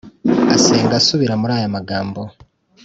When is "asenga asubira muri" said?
0.55-1.53